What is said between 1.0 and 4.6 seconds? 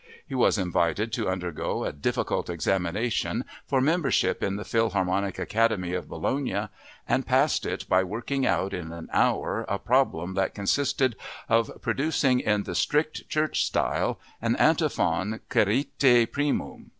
to undergo a difficult examination for membership in